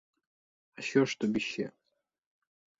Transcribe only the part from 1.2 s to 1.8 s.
ще?